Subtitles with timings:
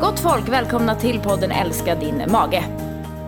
[0.00, 2.64] Gott folk, välkomna till podden Älska din mage.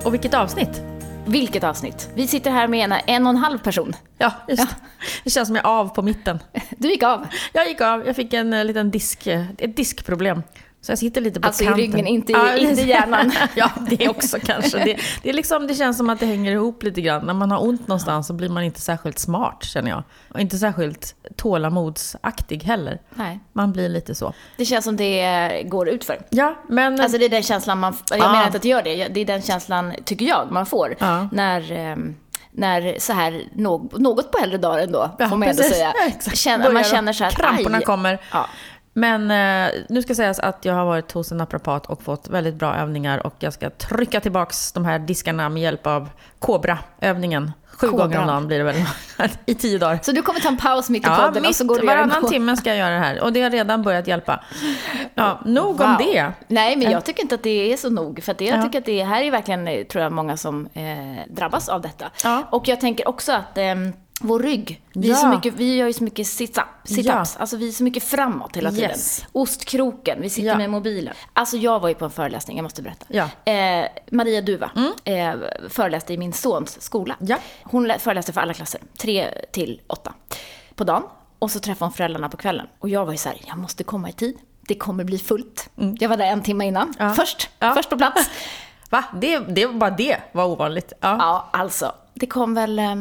[0.04, 0.82] Och vilket avsnitt?
[1.26, 2.10] Vilket avsnitt?
[2.14, 3.96] Vi sitter här med en, en och en halv person.
[4.18, 4.76] Ja, just det.
[5.24, 6.38] Det känns som jag är av på mitten.
[6.70, 7.26] Du gick av.
[7.52, 8.06] Jag gick av.
[8.06, 10.42] Jag fick en eh, liten disk, eh, ett diskproblem.
[10.82, 11.80] Så jag sitter lite på Alltså i kanten.
[11.84, 13.32] ryggen, inte i- inte i hjärnan.
[13.54, 14.78] ja, det också kanske.
[14.84, 17.26] Det, det, är liksom, det känns som att det hänger ihop lite grann.
[17.26, 20.02] När man har ont någonstans så blir man inte särskilt smart, känner jag.
[20.34, 23.00] Och inte särskilt tålamodsaktig heller.
[23.14, 23.40] Nej.
[23.52, 24.32] Man blir lite så.
[24.56, 26.18] Det känns som det går ut för.
[26.30, 27.00] Ja, men...
[27.00, 27.96] Alltså det är den känslan man...
[28.10, 28.32] Jag Ja.
[28.32, 29.08] menar inte att det gör det.
[29.08, 30.96] Det är den känslan, tycker jag, man får.
[30.98, 31.28] Ja.
[31.32, 32.14] När, ehm,
[32.52, 35.92] när så här, nå- något på äldre dagar ändå, Ja, får man ändå säga.
[36.26, 36.30] Ja.
[36.32, 37.84] Känner, man känner så här, Kramporna aj.
[37.84, 38.18] kommer.
[38.32, 38.46] Ja.
[39.00, 42.54] Men eh, nu ska sägas att jag har varit hos en naprapat och fått väldigt
[42.54, 47.52] bra övningar och jag ska trycka tillbaks de här diskarna med hjälp av Kobra-övningen.
[47.72, 48.04] Sju Kobra.
[48.04, 48.76] gånger om dagen blir det väl,
[49.46, 49.98] i tio dagar.
[50.02, 51.80] Så du kommer ta en paus mitt i Ja, podden och mitt, så går du
[51.80, 54.44] och varannan timme ska jag göra det här och det har redan börjat hjälpa.
[55.14, 55.96] Ja, nog om Wow.
[55.98, 56.32] det.
[56.48, 58.22] Nej, men jag tycker inte att det är så nog.
[58.22, 58.62] För det, jag Ja.
[58.62, 60.82] tycker att det här är verkligen, eh, tror jag, många som eh,
[61.34, 62.04] drabbas av detta.
[62.24, 62.42] Ja.
[62.50, 63.74] Och jag tänker också att eh,
[64.20, 65.16] vår rygg, vi, är Ja.
[65.20, 67.34] så mycket, vi gör ju så mycket sit-up, sit-ups.
[67.34, 67.40] Ja.
[67.40, 68.90] Alltså vi är så mycket framåt hela tiden.
[68.90, 69.24] Yes.
[69.32, 70.56] Ostkroken, vi sitter Ja.
[70.56, 71.14] med mobilen.
[71.32, 73.06] Alltså jag var ju på en föreläsning, jag måste berätta.
[73.08, 73.52] Ja.
[73.52, 74.70] Eh, Maria Duva
[75.04, 75.32] eh,
[75.68, 77.16] föreläste i min sons skola.
[77.62, 80.14] Hon lä- föreläste för alla klasser, tre till åtta
[80.74, 81.02] på dagen.
[81.38, 82.66] Och så träffade hon föräldrarna på kvällen.
[82.78, 84.38] Och jag var ju så här, jag måste komma i tid.
[84.68, 85.70] Det kommer bli fullt.
[85.98, 86.94] Jag var där en timme innan.
[86.98, 87.14] Mm.
[87.14, 88.30] Först, först på plats.
[88.90, 89.04] Va?
[89.20, 90.92] Det, det, bara det var ovanligt.
[91.00, 91.16] Ja.
[91.18, 91.92] Ja, alltså.
[92.14, 92.94] Det kom väl, eh,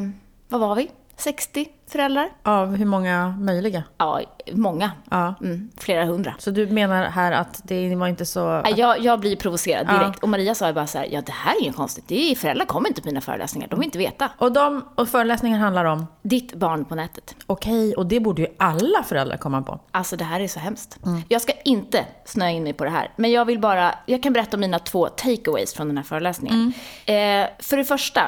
[0.47, 0.89] vad var vi?
[1.19, 2.29] 60 föräldrar?
[2.43, 3.83] Av hur många möjliga?
[3.97, 4.91] Ja, många.
[5.11, 5.35] Ja.
[5.41, 6.33] Mm, flera hundra.
[6.39, 8.61] Så du menar här att det var inte så...
[8.61, 9.97] Nej, Jag, jag blir provocerad Ja.
[9.99, 10.19] direkt.
[10.23, 12.03] Och Maria sa ju bara så här, ja det här är ju konstigt.
[12.07, 14.29] Det är, föräldrar kommer inte på mina föreläsningar, de vill inte veta.
[14.37, 17.35] Och, de, och föreläsningen handlar om, Ditt barn på nätet.
[17.45, 19.79] okej, och det borde ju alla föräldrar komma på.
[19.91, 20.99] Alltså det här är så hemskt.
[21.05, 21.21] Mm.
[21.27, 23.11] Jag ska inte snöa in mig på det här.
[23.15, 26.73] Men jag vill bara, jag kan berätta om mina två takeaways från den här föreläsningen.
[27.05, 27.43] Mm.
[27.45, 28.21] Eh, för det första,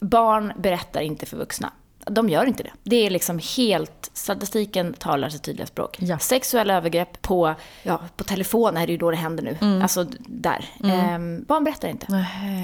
[0.00, 1.70] barn berättar inte för vuxna.
[2.10, 2.70] De gör inte det.
[2.82, 5.96] Det är liksom helt, statistiken talar sitt tydliga språk.
[6.00, 6.18] Ja.
[6.18, 9.82] Sexuella övergrepp på, ja, på telefon är det ju då det händer nu.
[9.82, 10.64] Alltså där.
[10.84, 12.06] Eh, barn berättar inte.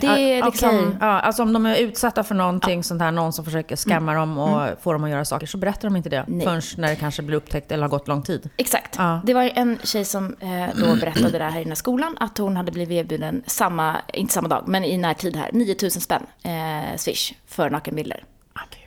[0.00, 0.96] Det är Ah, liksom...
[1.00, 4.38] Ja, alltså om de är utsatta för någonting sånt här, någon som försöker skamma dem
[4.38, 6.46] och få dem att göra saker, så berättar de inte det Nej.
[6.46, 8.50] förrän när det kanske blir upptäckt eller har gått lång tid.
[8.56, 8.94] Exakt.
[8.98, 9.20] Ja.
[9.24, 12.38] Det var en tjej som eh, då berättade det här i den här skolan, att
[12.38, 16.96] hon hade blivit erbjuden samma, inte samma dag, men i närtid här, 9000 spänn eh,
[16.96, 18.24] swish för nakenbilder.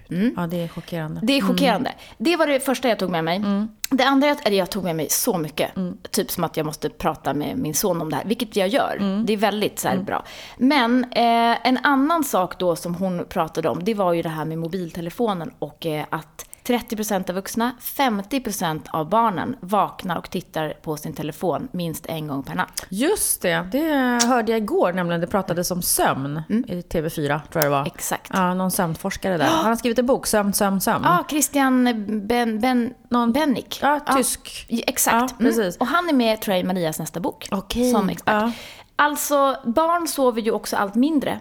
[0.08, 0.34] Gud.
[0.38, 1.22] Ja, det är chockerande.
[1.24, 1.94] Det är chockerande.
[2.18, 3.42] Det var det första jag tog med mig.
[3.90, 5.72] Det andra, eller jag tog med mig så mycket.
[6.12, 9.24] Typ som att jag måste prata med min son om det här, vilket jag gör.
[9.26, 10.26] Det är väldigt så här, bra.
[10.58, 14.46] Men eh, en annan sak då som hon pratade om, det var ju det här
[14.46, 20.98] med mobiltelefonen och eh, att 30% av vuxna, 50% av barnen vaknar och tittar på
[20.98, 22.86] sin telefon minst en gång per natt.
[22.90, 27.64] Just det, det hörde jag igår, nämligen det pratades om sömn i TV4, tror jag
[27.64, 27.86] det var.
[27.88, 28.32] Exakt.
[28.34, 29.46] Ja, någon sömnforskare där.
[29.50, 31.04] Han har skrivit en bok, Sömn, sömn, sömn.
[31.04, 31.84] Ja, Christian
[32.28, 33.80] ben, ben, Någon- Bennick.
[33.82, 34.66] Ja, tysk.
[34.70, 35.16] Ja, Exakt.
[35.32, 35.60] Ja, precis.
[35.60, 35.76] Mm.
[35.80, 37.48] Och han är med, tror jag, i Marias nästa bok.
[37.52, 38.34] Okej, Som expert.
[38.34, 38.52] ja.
[38.96, 41.40] Alltså, barn sover ju också allt mindre.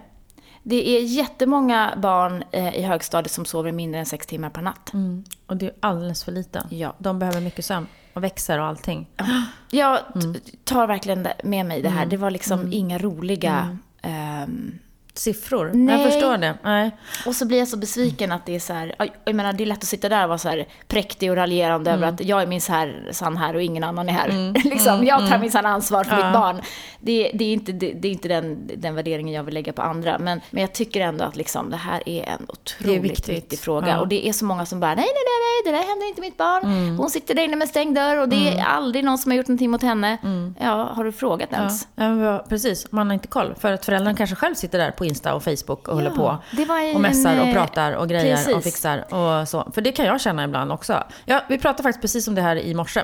[0.67, 4.93] Det är jättemånga barn eh, i högstadiet som sover mindre än sex timmar per natt.
[4.93, 5.23] Mm.
[5.47, 6.63] Och det är alldeles för lite.
[6.69, 6.95] Ja.
[6.97, 7.87] De behöver mycket sömn.
[8.13, 9.07] Och växer och allting.
[9.71, 10.35] Jag Mm.
[10.63, 12.05] tar verkligen med mig det här.
[12.05, 13.77] Det var liksom inga roliga...
[14.01, 14.79] ehm,
[15.17, 15.71] Siffror?
[15.73, 16.01] Nej.
[16.01, 16.53] Jag förstår det.
[16.63, 16.91] Nej.
[17.25, 18.95] Och så blir jag så besviken att det är så här,
[19.25, 21.91] jag- menar det är lätt att sitta där och vara så här präktig och raljerande
[21.91, 24.53] över att jag är min här, sann här och ingen annan är här.
[24.69, 26.61] liksom, jag tar minsann ansvar för mitt barn.
[26.99, 29.81] Det, det är inte, det, det är inte den, den värderingen jag vill lägga på
[29.81, 30.19] andra.
[30.19, 33.29] Men, men jag tycker ändå att liksom, det här är en otroligt viktigt.
[33.29, 33.87] viktig fråga.
[33.87, 33.99] Ja.
[33.99, 36.21] Och det är så många som bara, nej, nej, nej, nej, det där händer inte
[36.21, 36.95] mitt barn.
[36.97, 39.47] Hon sitter där inne med stängd dörr och det är aldrig någon som har gjort
[39.47, 40.17] någonting mot henne.
[40.59, 41.57] Ja, har du frågat Ja.
[41.57, 41.87] ens?
[41.95, 43.55] Ja, vad- precis, man har inte koll.
[43.59, 46.37] För att föräldrarna kanske själv sitter där på Insta och Facebook och håller på.
[46.89, 48.55] en- och mässar och pratar och grejer precis.
[48.55, 49.71] och fixar och så.
[49.75, 51.03] För det kan jag känna ibland också.
[51.25, 52.99] Ja, vi pratade faktiskt precis om det här i morse.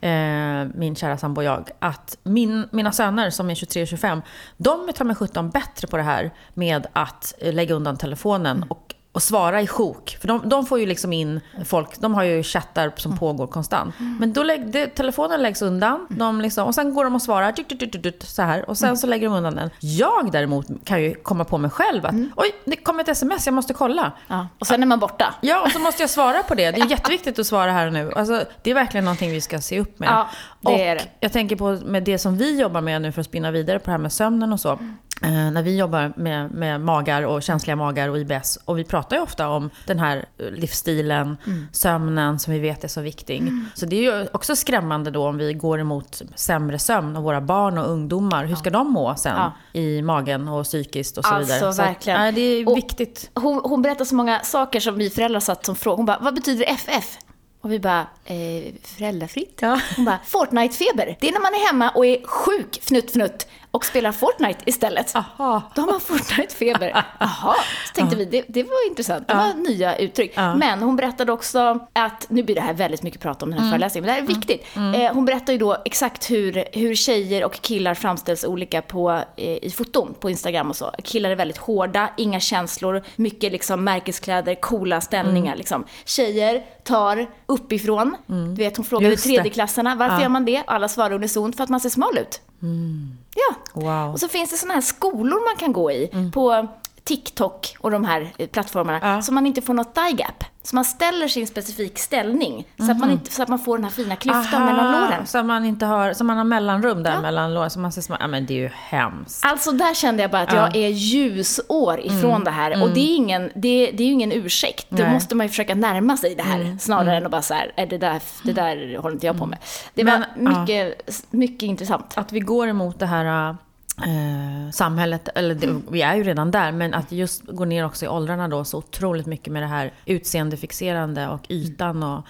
[0.00, 1.70] Eh, min kära sambo och jag.
[1.78, 4.22] Att min, mina söner som är 23 och 25,
[4.56, 8.64] de är ta mig sjutton bättre på det här med att eh, lägga undan telefonen
[8.68, 10.16] och och svara i sjok.
[10.20, 13.94] För de, de får ju liksom in folk, de har ju chattar som pågår konstant.
[14.20, 17.52] Men då lägg, det, telefonen läggs undan, de liksom, och sen går de och svarar
[17.52, 18.70] tut, tut, tut, så här.
[18.70, 19.70] Och sen så lägger de undan den.
[19.80, 23.54] Jag däremot kan ju komma på mig själv att oj, det kom ett sms, jag
[23.54, 24.12] måste kolla.
[24.28, 24.48] Ja.
[24.58, 25.34] Och sen är man borta.
[25.40, 26.70] Ja, och så måste jag svara på det.
[26.70, 28.12] Det är jätteviktigt att svara här och nu.
[28.16, 30.08] Alltså, det är verkligen någonting vi ska se upp med.
[30.08, 30.28] Ja,
[30.60, 31.04] det och är det.
[31.20, 33.84] jag tänker på med det som vi jobbar med nu för att spinna vidare på
[33.84, 34.78] det här med sömnen och så.
[35.22, 38.58] Eh, när vi jobbar med, med magar och känsliga magar och IBS.
[38.64, 41.66] Och vi pratar ju ofta om den här livsstilen, mm.
[41.72, 43.38] sömnen som vi vet är så viktig.
[43.40, 43.68] Mm.
[43.74, 47.40] Så det är ju också skrämmande då om vi går emot sämre sömn och våra
[47.40, 48.44] barn och ungdomar.
[48.44, 49.52] Hur ska de må sen ja.
[49.80, 51.72] i magen och psykiskt och så alltså, vidare?
[51.72, 52.20] Så verkligen.
[52.20, 53.30] Nej, det är och viktigt.
[53.34, 55.96] Hon, hon berättar så många saker som vi föräldrar satt som fråga.
[55.96, 57.18] Hon bara, vad betyder FF?
[57.60, 59.58] Och vi bara, eh, föräldrafritt?
[59.60, 59.80] Ja.
[59.96, 61.16] Hon bara, Fortnite-feber.
[61.20, 65.16] Det är när man är hemma och är sjuk, fnutt, fnutt och spelar Fortnite istället.
[65.16, 65.62] Aha.
[65.74, 67.04] Då har man Fortnite-feber.
[67.20, 67.54] Jaha,
[67.86, 69.28] så tänkte vi, det, det, var intressant.
[69.28, 70.32] Det var nya uttryck.
[70.34, 70.54] Ja.
[70.54, 73.66] Men hon berättade också att, nu blir det här väldigt mycket prat om den här
[73.66, 73.72] mm.
[73.72, 74.40] föreläsningen, men det här är mm.
[74.40, 74.76] viktigt.
[74.76, 75.00] Mm.
[75.00, 79.64] Eh, hon berättar ju då exakt hur, hur tjejer och killar framställs olika på, eh,
[79.64, 80.90] i foton på Instagram och så.
[81.04, 85.52] Killar är väldigt hårda, inga känslor, mycket liksom märkeskläder, coola ställningar.
[85.52, 85.58] Mm.
[85.58, 85.84] Liksom.
[86.04, 88.16] Tjejer tar uppifrån.
[88.28, 88.54] Mm.
[88.54, 90.22] Du vet, hon frågade tredjeklassarna, varför ja.
[90.22, 90.62] gör man det?
[90.66, 92.40] Alla svarade unisont, för att man ser smal ut.
[92.64, 93.18] Mm.
[93.34, 93.80] Ja.
[93.80, 94.12] Wow.
[94.12, 96.32] Och så finns det sådana här skolor man kan gå i mm.
[96.32, 96.68] på
[97.04, 99.22] TikTok och de här eh, plattformarna, ja.
[99.22, 100.44] så man inte får något die gap.
[100.62, 102.86] Så man ställer sin specifik ställning, mm -hmm.
[102.86, 103.18] så, att man mhm.
[103.18, 105.26] inte, så att man får den här fina klyftan Aha, mellan låren.
[105.26, 107.20] Så man inte har, så man har mellanrum där ja.
[107.20, 109.44] mellan låren, så man ser små, ja men det är ju hemskt.
[109.44, 110.58] Alltså där kände jag bara att ja.
[110.58, 112.44] jag är ljusår ifrån mm.
[112.44, 112.70] det här.
[112.70, 112.94] Och mm.
[112.94, 114.86] det är, ingen, det, det är ju ingen ursäkt.
[114.88, 115.04] Nej.
[115.04, 116.78] Då måste man ju försöka närma sig det här, mm.
[116.78, 117.16] snarare mm.
[117.16, 119.58] än att bara så här, är det där, det där håller inte jag på med.
[119.94, 122.12] Det var men, mycket, mycket intressant.
[122.14, 123.56] Att vi går emot det här
[123.98, 128.04] eh, samhället, eller det, vi är ju redan där, men att just gå ner också
[128.04, 132.02] i åldrarna då så otroligt mycket med det här utseendefixerande och ytan.
[132.02, 132.26] Och,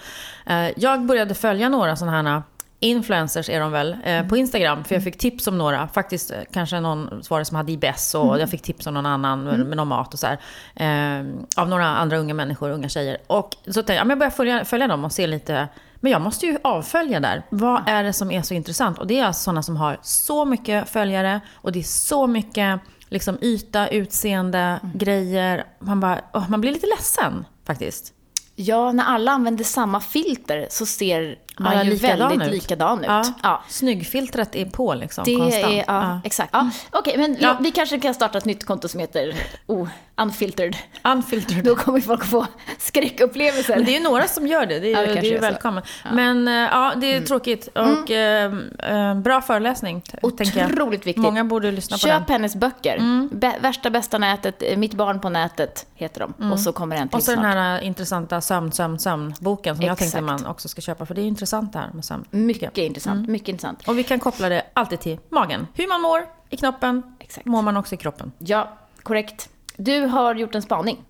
[0.51, 2.41] eh, jag började följa några sådana här
[2.79, 4.83] Influencers är de väl, eh, på Instagram.
[4.83, 5.87] För jag fick tips om några.
[5.87, 8.39] Faktiskt eh, kanske någon var det som hade IBS och mm.
[8.39, 9.67] jag fick tips om någon annan med, mm.
[9.67, 10.39] med någon mat och så här.
[10.75, 11.25] Eh,
[11.55, 13.17] av några andra unga människor, unga tjejer.
[13.27, 15.67] Och så tänkte jag, jag börjar följa, följa dem och se lite
[16.05, 17.43] men jag måste ju avfölja där.
[17.49, 18.99] Vad är det som är så intressant?
[18.99, 22.79] Och det är alltså sådana som har så mycket följare och det är så mycket
[23.09, 24.97] liksom, yta, utseende, mm.
[24.97, 25.65] grejer.
[25.79, 28.13] Man, bara, oh, man blir lite ledsen faktiskt.
[28.55, 32.53] Ja, när alla använder samma filter så ser man ja, ju likadan väldigt ut.
[32.53, 33.05] likadan ut.
[33.05, 33.23] Ja.
[33.43, 33.63] Ja.
[33.67, 35.65] Snyggfiltret är på liksom, det konstant.
[35.65, 36.19] Är, ja, ja.
[36.23, 36.49] exakt.
[36.53, 36.69] Ja.
[36.91, 37.57] Okej, okay, men ja.
[37.61, 39.35] vi kanske kan starta ett nytt konto som heter
[39.65, 39.87] oh,
[40.17, 40.75] Unfiltered.
[41.03, 41.63] Unfiltered.
[41.63, 42.45] Då kommer folk få
[42.77, 43.75] skräckupplevelser.
[43.75, 44.79] Men det är ju några som gör det.
[44.79, 45.83] Det är, ja, det är ju välkommen.
[46.13, 47.25] Men eh, ja, det är mm.
[47.25, 47.67] tråkigt.
[47.67, 48.71] Och mm.
[48.79, 51.23] eh, bra föreläsning, Otroligt viktigt.
[51.23, 52.21] Många borde lyssna på Köp den.
[52.21, 52.97] Köp hennes böcker.
[52.97, 53.29] Mm.
[53.61, 56.33] Värsta bästa nätet, eh, Mitt barn på nätet heter de.
[56.39, 56.51] Mm.
[56.51, 57.43] Och så kommer en till Och så snart.
[57.43, 60.01] den här intressanta sömn, sömn, sömn-boken som Exakt.
[60.01, 61.05] jag tänkte man också ska köpa.
[61.05, 62.25] För det är intressant det här med sömn.
[62.31, 63.19] Mycket intressant.
[63.19, 63.31] Mm.
[63.31, 63.87] Mycket intressant.
[63.87, 65.67] Och vi kan koppla det alltid till magen.
[65.73, 67.45] Hur man mår i knoppen, Exakt.
[67.45, 68.31] mår man också i kroppen.
[68.37, 69.49] Ja, korrekt.
[69.77, 71.03] Du har gjort en spaning.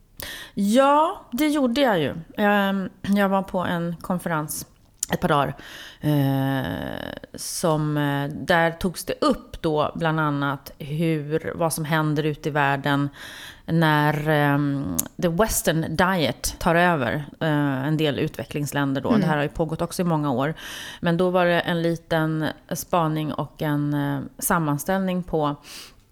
[0.53, 2.15] Ja, det gjorde jag ju.
[2.37, 4.67] Ehm, jag var på en konferens
[5.13, 5.55] ett par dagar.
[6.01, 12.49] Eh, som, eh, där togs det upp då bland annat hur, vad som händer ute
[12.49, 13.09] i världen
[13.65, 19.09] när um, the western diet tar över uh, en del utvecklingsländer då.
[19.09, 19.21] Mm.
[19.21, 20.53] Det här har ju pågått också i många år.
[20.99, 25.55] Men då var det en liten spaning och en uh, sammanställning på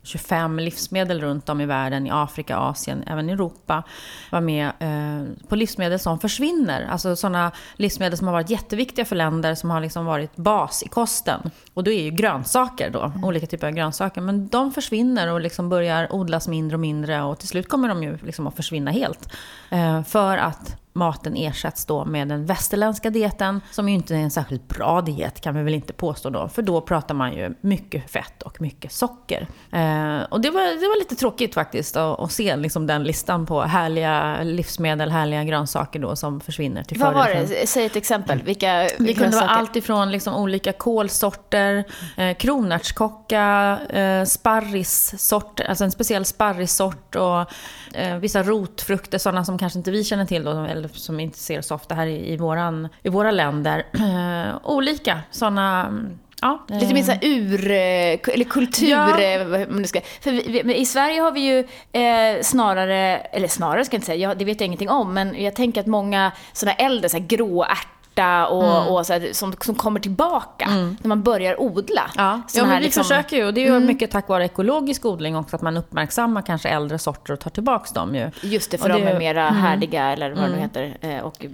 [0.04, 3.84] 25 livsmedel runt om i världen, i Afrika, Asien, även Europa,
[4.30, 6.88] var med eh, på livsmedel som försvinner.
[6.90, 10.88] Alltså sådana livsmedel som har varit jätteviktiga för länder, som har liksom varit bas i
[10.88, 11.52] kosten.
[11.74, 13.24] Och då är ju grönsaker då, mm.
[13.24, 14.22] olika typer av grönsaker.
[14.22, 18.04] Men de försvinner och liksom börjar odlas mindre och mindre och till slut kommer de
[18.04, 19.34] ju liksom att försvinna helt.
[19.70, 24.32] Eh, för att maten ersätts då med den västerländska dieten, som ju inte är en
[24.32, 28.12] särskilt bra diet kan vi väl inte påstå då, för då pratar man ju mycket
[28.12, 29.48] fett och mycket socker.
[29.72, 33.46] Eh, och det var, det var lite tråkigt faktiskt att, att se liksom den listan
[33.46, 37.68] på härliga livsmedel, härliga grönsaker då som försvinner till Vad var det?
[37.68, 38.42] Säg ett exempel.
[38.44, 41.84] Vilka, vilka det kunde vara allt ifrån liksom olika kolsorter,
[42.18, 47.46] eh, kronärtskocka, eh, sparrissorter, alltså en speciell sparrissort och
[47.94, 51.62] eh, vissa rotfrukter, sådana som kanske inte vi känner till då, eller som inte ser
[51.62, 53.86] så ofta här i, i, våran, i våra länder.
[53.94, 55.94] Eh, olika sådana
[56.42, 59.22] Ja, Lite mer så ur, eh, eller kultur, ja.
[59.22, 61.60] Eh, ska, för vi, i Sverige har vi ju
[62.02, 65.44] eh, snarare, eller snarare ska jag inte säga, jag, det vet jag ingenting om, men
[65.44, 68.88] jag tänker att många sådana äldre, så här gråärtor smärta och, mm.
[68.88, 70.98] och så här, som, som kommer tillbaka mm.
[71.02, 72.12] när man börjar odla.
[72.16, 73.04] Ja, ja men vi liksom...
[73.04, 73.86] försöker ju och det är ju mm.
[73.86, 77.94] mycket tack vare ekologisk odling också att man uppmärksammar kanske äldre sorter och tar tillbaka
[77.94, 78.32] dem ju.
[78.42, 79.62] Just det, för och de är mera mm.
[79.62, 80.60] härdiga eller vad det nu mm.
[80.60, 81.46] heter eh, och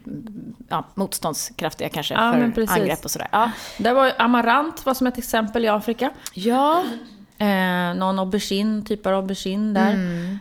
[0.70, 3.28] ja, motståndskraftiga kanske ja, för angrepp och sådär.
[3.32, 3.51] Ja.
[3.78, 6.12] Där var amarant var som ett exempel i Afrika.
[6.34, 6.84] Ja.
[7.38, 9.94] Eh, någon aubergine, typ av aubergine där.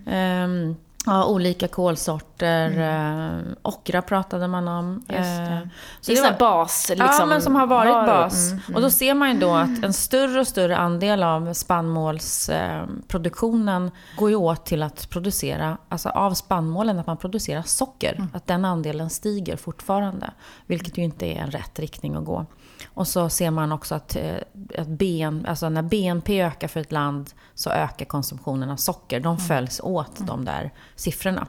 [0.07, 0.75] Eh,
[1.09, 3.57] ja, olika kolsorter mm.
[3.63, 5.05] ockra pratade man om.
[5.09, 5.69] Just det.
[6.01, 7.09] Så det är var, bas, liksom.
[7.19, 8.51] Ja, men som har varit var, bas.
[8.51, 13.91] Mm, och då ser man ju då att en större och större andel av spannmålsproduktionen
[14.17, 18.15] går ju åt till att producera, alltså av spannmålen, att man producerar socker.
[18.15, 18.29] Mm.
[18.35, 20.31] Att den andelen stiger fortfarande.
[20.67, 22.47] Vilket ju inte är en rätt riktning att gå.
[22.87, 24.37] Och så ser man också att, eh,
[24.79, 29.21] att BN, alltså när BNP ökar för ett land så ökar konsumtionen av socker.
[29.21, 29.39] De mm.
[29.39, 30.27] följs åt, mm.
[30.27, 31.47] de där siffrorna.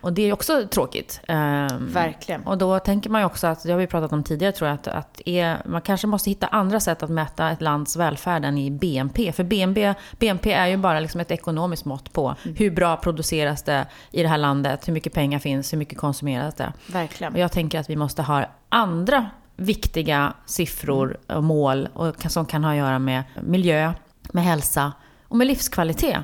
[0.00, 1.20] Och det är också tråkigt.
[1.28, 2.42] Ehm, Verkligen.
[2.42, 4.74] Och då tänker man ju också att, det har vi pratat om tidigare tror jag,
[4.74, 8.58] att, att är, man kanske måste hitta andra sätt att mäta ett lands välfärd än
[8.58, 9.32] i BNP.
[9.32, 12.56] För BNP, BNP är ju bara liksom ett ekonomiskt mått på mm.
[12.56, 16.54] hur bra produceras det i det här landet, hur mycket pengar finns, hur mycket konsumeras
[16.54, 16.72] det.
[16.86, 17.32] Verkligen.
[17.32, 22.64] Och jag tänker att vi måste ha andra viktiga siffror och mål och som kan
[22.64, 23.92] ha att göra med miljö,
[24.32, 24.92] med hälsa
[25.28, 26.18] och med livskvalitet.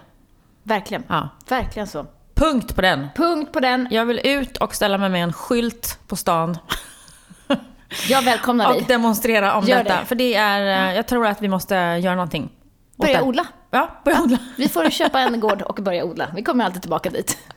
[0.63, 1.05] Verkligen.
[1.09, 1.29] Ja.
[1.49, 2.07] Verkligen så.
[2.35, 3.09] Punkt på den.
[3.17, 3.89] Punkt på den.
[3.91, 6.59] Jag vill ut och ställa mig med en skylt på stan.
[8.09, 8.81] Jag välkomnar dig.
[8.81, 10.01] Och demonstrera om Gör detta.
[10.01, 10.07] Det.
[10.07, 12.51] För det är, eh, jag tror att vi måste göra någonting.
[12.97, 13.47] Börja odla.
[13.71, 14.25] Ja, börja ja.
[14.25, 14.39] odla.
[14.57, 16.27] Vi får köpa en gård och börja odla.
[16.35, 17.39] Vi kommer alltid tillbaka dit.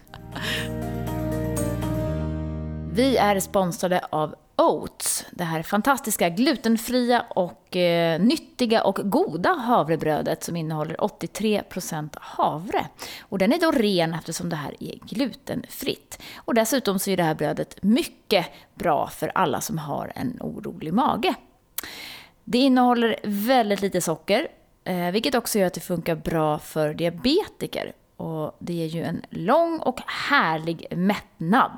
[2.91, 10.43] Vi är sponsrade av Oats, det här fantastiska glutenfria och eh, nyttiga och goda havrebrödet
[10.43, 12.87] som innehåller 83% havre.
[13.21, 16.21] Och den är då ren eftersom det här är glutenfritt.
[16.37, 20.93] Och dessutom så är det här brödet mycket bra för alla som har en orolig
[20.93, 21.33] mage.
[22.43, 24.47] Det innehåller väldigt lite socker,
[24.83, 29.21] eh, vilket också gör att det funkar bra för diabetiker och det ger ju en
[29.29, 31.71] lång och härlig mättnad.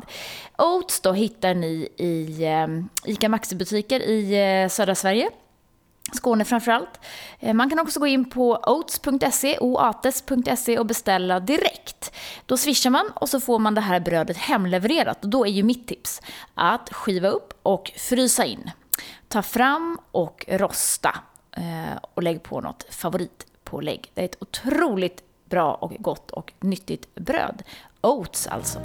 [0.57, 5.29] Oats då hittar ni i eh, ICA Maxi-butiker i eh, södra Sverige.
[6.13, 6.99] Skåne framförallt.
[7.39, 12.11] Eh, man kan också gå in på oats.se, oates.se och beställa direkt.
[12.45, 15.23] Då swishar man och så får man det här brödet hemlevererat.
[15.23, 16.21] Och då är ju mitt tips
[16.53, 18.71] att skiva upp och frysa in.
[19.27, 21.15] Ta fram och rosta
[22.01, 24.11] och lägg på något favoritpålägg.
[24.13, 25.23] Det är ett otroligt
[25.55, 27.63] bra och gott och nyttigt bröd.
[28.01, 28.79] Oats alltså.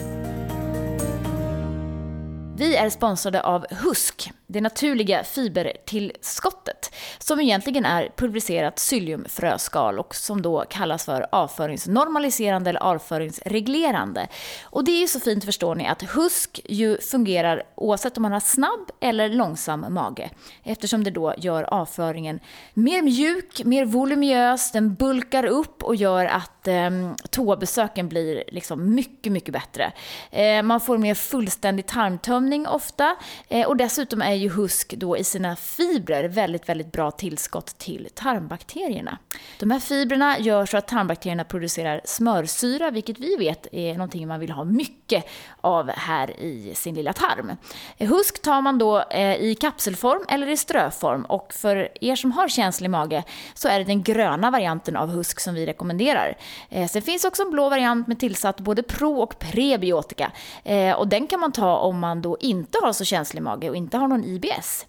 [2.56, 10.42] Vi är sponsrade av Husk, det naturliga fibertillskottet, som egentligen är pulveriserat psylliumfröskal och som
[10.42, 14.28] då kallas för avföringsnormaliserande eller avföringsreglerande.
[14.64, 18.32] Och det är ju så fint förstår ni att Husk ju fungerar oavsett om man
[18.32, 20.30] har snabb eller långsam mage,
[20.64, 22.40] eftersom det då gör avföringen
[22.74, 26.90] mer mjuk, mer voluminös, den bulkar upp och gör att eh,
[27.30, 29.92] toabesöken blir liksom mycket, mycket bättre.
[30.30, 33.16] Eh, man får mer fullständig tarmtömning ofta
[33.48, 38.08] eh, och dessutom är ju husk då i sina fibrer väldigt, väldigt bra tillskott till
[38.14, 39.18] tarmbakterierna.
[39.58, 44.40] De här fibrerna gör så att tarmbakterierna producerar smörsyra, vilket vi vet är någonting man
[44.40, 45.24] vill ha mycket
[45.60, 47.52] av här i sin lilla tarm.
[47.98, 52.48] Husk tar man då eh, i kapselform eller i ströform och för er som har
[52.48, 56.36] känslig mage så är det den gröna varianten av husk som vi rekommenderar.
[56.68, 60.32] Eh, sen finns också en blå variant med tillsatt både pro och prebiotika
[60.64, 63.76] eh, och den kan man ta om man då inte har så känslig mage och
[63.76, 64.86] inte har någon IBS.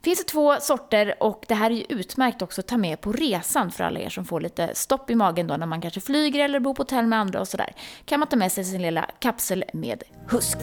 [0.00, 3.12] Det finns två sorter och det här är ju utmärkt också att ta med på
[3.12, 6.44] resan för alla er som får lite stopp i magen då när man kanske flyger
[6.44, 7.74] eller bor på hotell med andra och sådär.
[8.04, 10.58] Kan man ta med sig sin lilla kapsel med husk.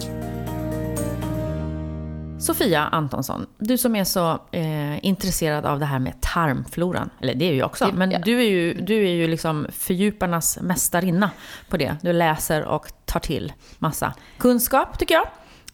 [2.40, 7.10] Sofia Antonsson, du som är så eh, intresserad av det här med tarmfloran.
[7.22, 8.20] Eller det är ju jag också, men ja.
[8.20, 11.32] du är ju, du är ju liksom fördjuparnas mästarinna
[11.70, 11.96] på det.
[12.02, 15.28] Du läser och tar till massa kunskap, tycker jag.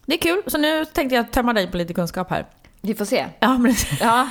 [0.05, 2.45] Det är kul, så nu tänkte jag tömma dig på lite kunskap här.
[2.81, 3.25] Vi får se.
[3.39, 3.73] Ja, men...
[3.99, 4.29] ja.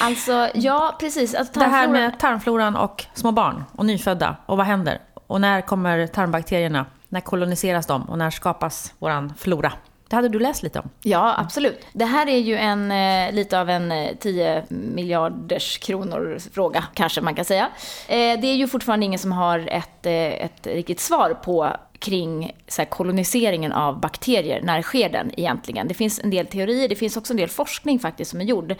[0.00, 1.34] Alltså, ja precis.
[1.34, 1.92] Alltså, tarmfloran...
[1.92, 4.36] Det här med tarmfloran och små barn och nyfödda.
[4.46, 5.00] Och vad händer?
[5.26, 6.86] Och när kommer tarmbakterierna?
[7.08, 8.02] När koloniseras de?
[8.02, 9.72] Och när skapas våran flora?
[10.08, 10.90] Det hade du läst lite om.
[11.02, 11.86] Ja, absolut.
[11.92, 17.20] Det här är ju en, eh, lite av en 10 eh, miljarders kronor fråga, kanske
[17.20, 17.68] man kan säga.
[18.08, 22.84] Eh, det är ju fortfarande ingen som har ett, ett riktigt svar på kring så
[22.84, 24.60] koloniseringen av bakterier.
[24.62, 25.88] När sker den egentligen?
[25.88, 28.74] Det finns en del teorier, det finns också en del forskning faktiskt som är gjord.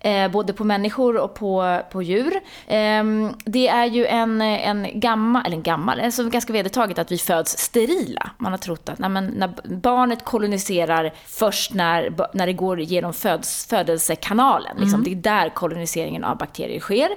[0.00, 2.34] Eh, både på människor och på, på djur.
[2.66, 3.04] Eh,
[3.44, 7.58] det är ju en, en gammal, eller en gammal, alltså ganska vedertaget att vi föds
[7.58, 8.30] sterila.
[8.38, 13.12] Man har trott att nej, men, när barnet koloniserar först när, när det går genom
[13.12, 14.76] föds, födelsekanalen.
[14.76, 15.04] Liksom, mm.
[15.04, 17.08] Det är där koloniseringen av bakterier sker.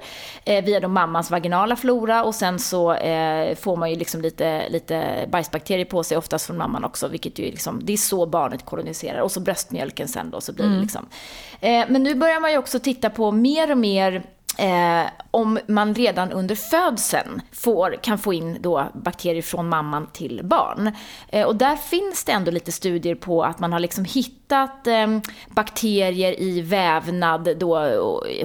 [0.45, 4.69] Eh, via då mammans vaginala flora och sen så eh, får man ju liksom lite,
[4.69, 8.65] lite bajsbakterier på sig, oftast från mamman också, vilket ju liksom, det är så barnet
[8.65, 9.21] koloniserar.
[9.21, 10.75] Och så bröstmjölken sen då, så blir mm.
[10.75, 11.05] det liksom.
[11.59, 14.23] Eh, men nu börjar man ju också titta på mer och mer
[14.57, 20.41] eh, om man redan under födseln får, kan få in då bakterier från mamman till
[20.43, 20.91] barn.
[21.27, 25.07] Eh, och där finns det ändå lite studier på att man har liksom hittat eh,
[25.49, 27.79] bakterier i vävnad då,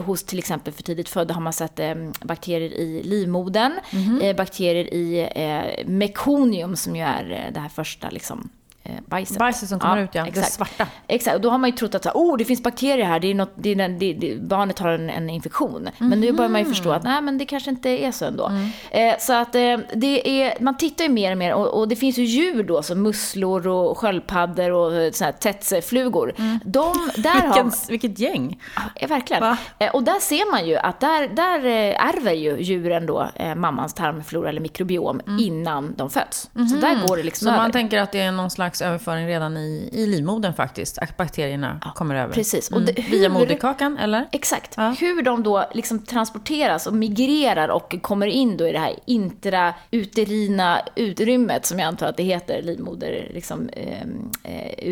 [0.07, 4.37] hos till exempel för tidigt födda har man sett eh, bakterier i livmodern, mm -hmm.
[4.37, 8.64] bakterier i eh, mekonium som ju är det här första liksom, eh,
[9.07, 9.39] bajset.
[9.39, 10.27] Bajset som kommer ja, ut, ja.
[10.27, 10.47] Exakt.
[10.47, 10.87] Det svarta.
[11.07, 13.35] Exakt, och då har man ju trott att oh, det finns bakterier här, det är
[13.35, 15.89] något, det är, det, det, barnet har en, en infektion.
[15.99, 16.11] Mm.
[16.11, 18.47] Men nu börjar man ju förstå att nej, men det kanske inte är så ändå.
[18.47, 18.71] Mm.
[18.91, 21.97] Eh, så att eh, det är, man tittar ju mer och mer och, och, det
[21.97, 26.35] finns ju djur då som musslor och sköldpaddor och eh, såna här tsetseflugor.
[26.39, 26.59] Mm.
[26.65, 28.61] De, där Vilken, har, vilket gäng!
[29.01, 29.57] Ja, verkligen.
[29.79, 33.55] Eh, och där ser man ju att där, där eh, ärver ju djuren då eh,
[33.55, 35.39] mammans tarmflora eller mikrobiom mm.
[35.39, 36.51] innan de föds.
[36.53, 36.81] Så mhm.
[36.81, 37.63] där går det liksom Så över.
[37.63, 41.81] man tänker att det är någon slags överföring redan i, i livmodern faktiskt, att bakterierna
[41.85, 42.35] ja, kommer över.
[42.35, 42.71] Precis.
[42.71, 42.83] Mm.
[42.83, 44.29] Och det, hur, Via moderkakan, eller?
[44.33, 44.75] Exakt.
[44.77, 44.95] Ja.
[45.01, 50.81] Hur de då liksom transporteras och migrerar och kommer in då i det här intrauterina
[50.95, 53.35] utrymmet, som jag antar att det heter, livmoderutrymmet.
[53.35, 54.01] Liksom, eh,
[54.43, 54.89] eh,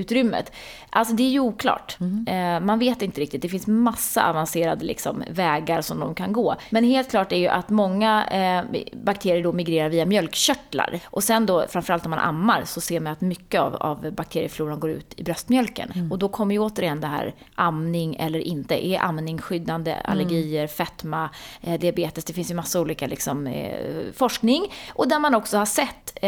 [0.93, 1.97] alltså det är ju oklart.
[2.01, 2.27] Mm.
[2.27, 3.43] Eh, man vet inte riktigt.
[3.43, 6.57] Det finns massa avancerade liksom, vägar som de kan gå.
[6.71, 11.01] Men helt klart är ju att många eh, bakterier då migrerar via mjölkkörtlar.
[11.05, 14.81] Och sen då, framförallt om man ammar, så ser man att mycket av, av bakteriefloran
[14.81, 15.93] går ut i bröstmjölken.
[15.95, 16.13] Mm.
[16.13, 18.87] Och då kommer ju återigen det här amning eller inte.
[18.87, 19.93] Är amning skyddande?
[19.93, 20.05] Mm.
[20.05, 21.31] Allergier, fetma,
[21.61, 22.25] eh, diabetes.
[22.25, 24.73] Det finns ju massa olika liksom, eh, forskning.
[24.95, 26.19] Och där man också har sett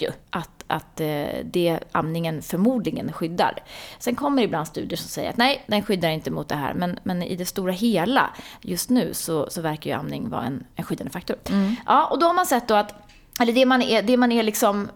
[0.00, 3.62] ju att att eh, det amningen förmodligen skyddar.
[3.98, 6.74] Sen kommer ibland studier som säger att nej, den skyddar inte mot det här.
[6.74, 10.64] Men, men i det stora hela, just nu, så, så verkar ju amning vara en,
[10.74, 11.36] en skyddande faktor.
[11.48, 11.76] Mm.
[11.86, 12.94] Ja, och då har man sett då att,
[13.40, 14.88] eller det man är, det man är liksom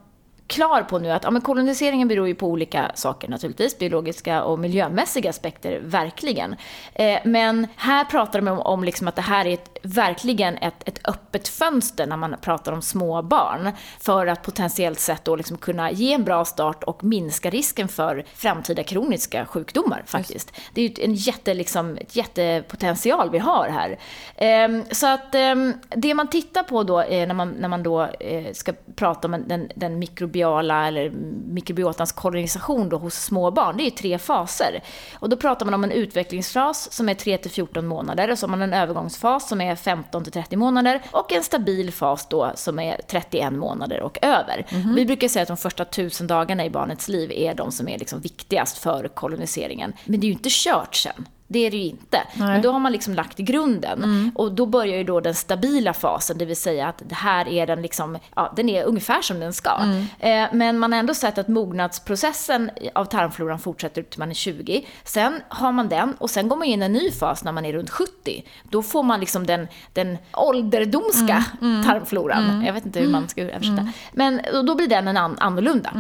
[0.46, 4.58] klar på nu att ja, men koloniseringen beror ju på olika saker naturligtvis, biologiska och
[4.58, 6.56] miljömässiga aspekter, verkligen.
[6.92, 10.88] Eh, men här pratar de om, om liksom att det här är ett, verkligen ett,
[10.88, 13.70] ett öppet fönster när man pratar om små barn
[14.00, 18.24] för att potentiellt sett då liksom kunna ge en bra start och minska risken för
[18.34, 20.34] framtida kroniska sjukdomar faktiskt.
[20.34, 20.74] Just.
[20.74, 23.98] Det är ju en jätte, liksom, ett jättepotential vi har här.
[24.36, 25.54] Eh, så att eh,
[25.96, 29.44] det man tittar på då eh, när, man, när man då eh, ska prata om
[29.46, 31.10] den, den mikro mikrobiala eller
[31.46, 34.82] mikrobiotans kolonisation då hos små barn, det är tre faser.
[35.14, 38.50] Och då pratar man om en utvecklingsfas som är 3 14 månader och så har
[38.50, 43.00] man en övergångsfas som är 15 30 månader och en stabil fas då som är
[43.08, 44.66] 31 månader och över.
[44.68, 44.94] Mm -hmm.
[44.94, 47.98] Vi brukar säga att de första tusen dagarna i barnets liv är de som är
[47.98, 49.92] liksom viktigast för koloniseringen.
[50.04, 51.26] Men det är ju inte kört sen.
[51.46, 52.22] Det är det ju inte.
[52.34, 52.48] Nej.
[52.48, 54.04] Men då har man liksom lagt grunden.
[54.04, 54.32] Mm.
[54.34, 57.66] Och då börjar ju då den stabila fasen, det vill säga att det här är
[57.66, 59.78] den liksom, ja, den är ungefär som den ska.
[59.80, 60.06] Mm.
[60.18, 64.34] Eh, men man har ändå sett att mognadsprocessen av tarmfloran fortsätter ut till man är
[64.34, 64.86] 20.
[65.04, 67.64] Sen har man den och sen går man in i en ny fas när man
[67.64, 68.44] är runt 70.
[68.70, 71.72] Då får man liksom den, den ålderdomska mm.
[71.72, 71.84] mm.
[71.84, 72.44] tarmfloran.
[72.44, 72.64] Mm.
[72.64, 73.80] Jag vet inte hur man ska översätta.
[73.80, 73.92] Mm.
[74.12, 75.90] Men då blir den en an annorlunda.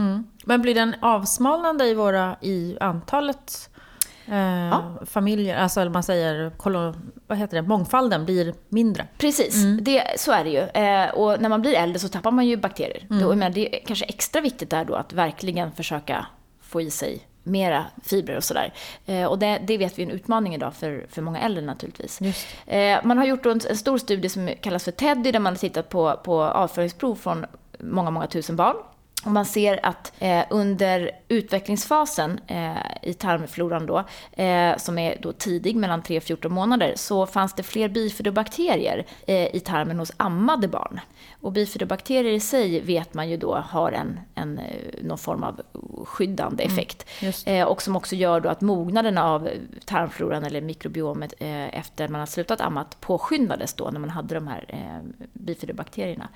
[0.44, 3.70] Men blir den avsmalnande i, våra, i antalet
[4.28, 4.92] Eh, ja.
[5.06, 6.52] familjer, alltså man säger,
[7.26, 9.06] vad heter det, mångfalden blir mindre.
[9.18, 9.84] Precis, mm.
[9.84, 10.60] det, så är det ju.
[10.60, 13.06] Eh, och när man blir äldre så tappar man ju bakterier.
[13.10, 13.22] Mm.
[13.22, 16.26] Då, men det är kanske extra viktigt där då att verkligen försöka
[16.60, 18.72] få i sig mera fibrer och sådär.
[19.06, 22.20] Eh, och det, det, vet vi är en utmaning idag för, för många äldre naturligtvis.
[22.66, 25.58] Eh, man har gjort en, en, stor studie som kallas för TEDDY där man har
[25.58, 27.46] tittat på, på avföringsprov från
[27.80, 28.76] många, många tusen barn.
[29.24, 35.32] Och man ser att eh, under utvecklingsfasen eh, i tarmfloran då, eh, som är då
[35.32, 40.12] tidig, mellan 3 och 14 månader, så fanns det fler bifidobakterier eh, i tarmen hos
[40.16, 41.00] ammade barn.
[41.40, 44.64] Och bifidobakterier i sig vet man ju då har en, en, eh,
[45.02, 45.60] någon form av
[46.04, 47.06] skyddande mm, effekt.
[47.46, 49.48] Mm, och som också gör då att mognaden av
[49.84, 54.64] tarmfloran eller mikrobiomet efter man har slutat ammat påskyndades då när man hade de här
[55.32, 56.28] bifidobakterierna.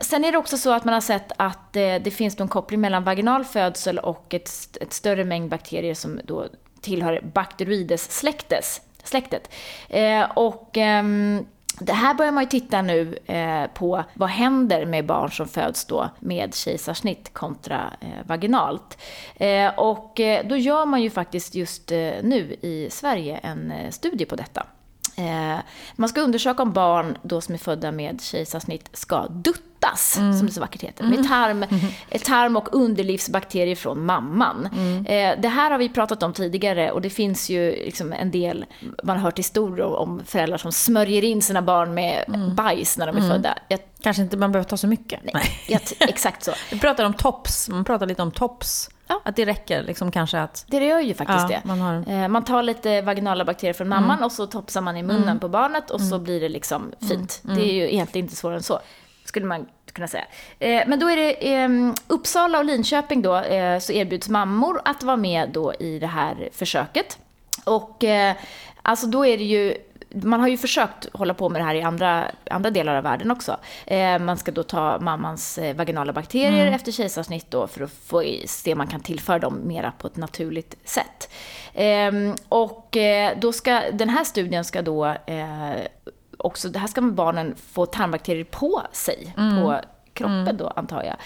[0.00, 2.48] sen är det också så att man har sett att att eh, det finns någon
[2.48, 6.46] koppling mellan vaginal födsel och ett, ett större mängd bakterier som då
[6.80, 8.82] tillhör Bacteroides-släktet.
[9.02, 9.50] Släktet.
[9.88, 11.46] Eh, och ehm,
[11.80, 15.84] det här börjar man ju titta nu eh, på vad händer med barn som föds
[15.84, 17.92] då med kejsarsnitt kontra
[18.26, 18.98] vaginalt.
[19.76, 21.90] Och då gör man ju faktiskt just
[22.22, 24.66] nu i Sverige en studie på detta
[25.96, 30.38] man ska undersöka om barn då som är födda med kejsarsnitt ska dutta smittas, mm.
[30.38, 31.92] som det så vackert heter, med tarm, mm.
[32.24, 34.68] tarm och underlivsbakterier från mamman.
[34.72, 35.06] Mm.
[35.06, 38.64] Eh, det här har vi pratat om tidigare och det finns ju liksom en del,
[39.02, 42.54] man har hört historier om föräldrar som smörjer in sina barn med mm.
[42.54, 43.30] bajs när de är mm.
[43.30, 43.58] födda.
[43.68, 45.20] Jag, Kanske inte man behöver ta så mycket.
[45.34, 46.52] Nej, jag, exakt så.
[46.70, 49.20] Vi pratar om tops, man pratar lite om tops Ja.
[49.24, 50.64] Att det räcker liksom kanske att...
[50.68, 51.62] Det gör ju faktiskt Ja, det.
[51.64, 55.02] man har- Eh, man tar lite vaginala bakterier från mamman och så topsar man i
[55.02, 57.40] munnen på barnet och så blir det liksom fint.
[57.42, 58.80] Det är ju egentligen inte svårare än så,
[59.24, 60.24] skulle man kunna säga.
[60.58, 61.68] Eh, men då är det eh,
[62.06, 66.48] Uppsala och Linköping då, eh, så erbjuds mammor att vara med då i det här
[66.52, 67.18] försöket.
[67.64, 68.04] Och
[68.82, 69.74] alltså då är det ju
[70.10, 73.30] man har ju försökt hålla på med det här i andra, andra delar av världen
[73.30, 73.56] också.
[73.86, 78.24] Eh, man ska då ta mammans eh, vaginala bakterier efter kejsarsnitt då för att få
[78.46, 81.30] se om man kan tillföra dem mera på ett naturligt sätt.
[81.74, 85.76] Ehm, och eh, då ska, den här studien ska då eh,
[86.38, 89.80] också, det här ska barnen få tarmbakterier på sig, på
[90.18, 91.16] kroppen då antar jag.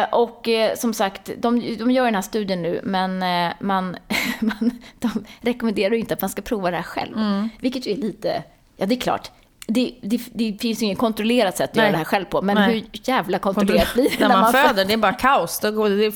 [0.00, 3.96] Eh, och eh, som sagt, de, de gör den här studien nu, men eh, man,
[4.40, 7.16] man, de rekommenderar ju inte att man ska prova det här själv.
[7.60, 8.42] Vilket ju är lite,
[8.76, 9.30] ja det är klart,
[9.66, 11.82] det, det, det finns ju inget kontrollerat sätt att Nej.
[11.84, 12.72] göra det här själv på, men Nej.
[12.74, 15.58] hur jävla kontrollerat blir det när man, får- föder, det är bara kaos.
[15.60, 15.70] Det,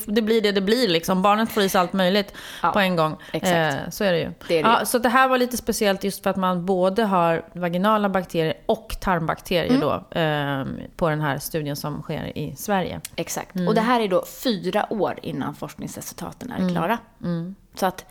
[0.07, 1.21] det, blir det det blir liksom.
[1.21, 2.33] Barnet får i sig allt möjligt
[2.63, 3.15] Ja, på en gång.
[3.33, 4.31] Eh, så är det ju.
[4.47, 4.85] Det är ja.
[4.85, 8.95] Så det här var lite speciellt just för att man både har vaginala bakterier och
[9.01, 9.81] tarmbakterier Mm.
[9.81, 13.01] då, eh, på den här studien som sker i Sverige.
[13.15, 13.55] Exakt.
[13.55, 13.67] Mm.
[13.67, 16.97] Och det här är då fyra år innan forskningsresultaten är klara.
[17.75, 18.05] Så att,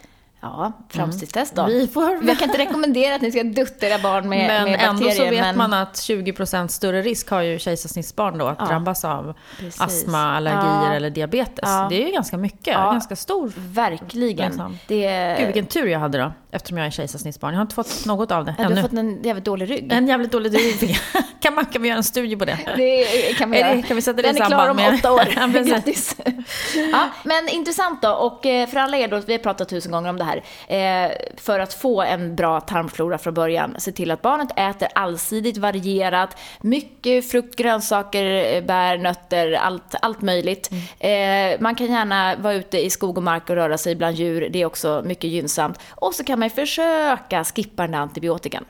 [0.57, 1.63] ja, framstidstest då.
[1.63, 1.75] Mm.
[1.75, 4.81] Vi får- Jag kan inte rekommendera att ni ska dutta era barn med, men med
[4.81, 5.15] ändå bakterier.
[5.17, 5.57] så vet men...
[5.59, 9.81] man att 20% större risk har ju kejsarsnittsbarn då att Ja, drabbas av precis.
[9.81, 10.93] astma, allergier Ja.
[10.95, 11.59] eller diabetes.
[11.63, 11.87] Ja.
[11.91, 13.53] Det är ju ganska mycket, ganska stor.
[13.57, 14.47] Verkligen.
[14.49, 14.79] Liksom.
[14.87, 17.53] Det, Gud vilken tur jag hade då, eftersom jag är kejsarsnittsbarn.
[17.53, 18.81] Jag har inte fått något av det ja, du ännu.
[18.83, 19.93] har fått en jävligt dålig rygg.
[19.93, 20.99] En jävligt dålig rygg.
[21.41, 22.59] kan, man, kan vi göra en studie på det?
[22.77, 23.05] Det
[23.39, 23.83] kan vi göra.
[23.83, 25.65] kan vi sätta det i Den är klar samband om åtta år.
[25.69, 26.17] Grattis.
[26.93, 28.11] ja, men intressant då.
[28.11, 30.36] Och eh, för alla er då, vi har pratat tusen gånger om det här.
[30.69, 35.57] Eh, för att få en bra tarmflora från början, se till att barnet äter allsidigt
[35.57, 36.37] varierat.
[36.61, 40.71] Mycket frukt, grönsaker, eh, bär, nötter, allt, allt möjligt.
[40.99, 44.49] Eh, man kan gärna vara ute i skog och mark och röra sig bland djur.
[44.51, 45.81] Det är också mycket gynnsamt.
[45.91, 48.65] Och så kan man försöka skippa den där antibiotikan.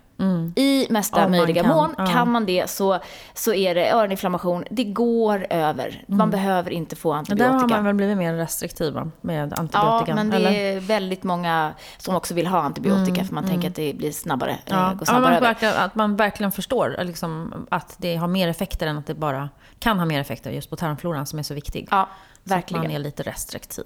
[0.57, 1.94] I mesta Om man möjliga kan, mån.
[1.98, 2.07] ja.
[2.07, 2.98] Kan man det så,
[3.35, 4.64] så är det öroninflammation.
[4.70, 6.05] Det går över.
[6.09, 7.52] Man behöver inte få Där antibiotika.
[7.57, 10.14] har man väl blivit mer restriktiv med Ja, antibiotikan?
[10.16, 10.50] men det eller?
[10.50, 14.50] är väldigt många som också vill ha antibiotika för man tänker att det blir snabbare,
[14.50, 15.40] eh, Ja, går ja, snabbare man över.
[15.46, 19.48] verkligen, att man verkligen förstår liksom, att det har mer effekter än att det bara
[19.79, 21.88] kan ha mer effekter just på tarmfloran som är så viktig.
[21.90, 22.09] Ja,
[22.44, 22.83] Så att verkligen.
[22.83, 23.85] man är lite restriktiv.